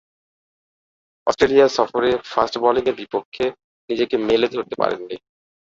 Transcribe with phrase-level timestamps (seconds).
[1.27, 3.45] Australia সফরে fast বোলিংয়ের বিপক্ষে
[3.89, 5.17] নিজেকে মেলে ধরতে পারেননি।